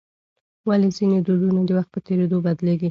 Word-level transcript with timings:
ولې 0.67 0.89
ځینې 0.97 1.17
دودونه 1.27 1.61
د 1.65 1.69
وخت 1.77 1.89
په 1.93 1.99
تېرېدو 2.07 2.37
بدلیږي؟ 2.45 2.79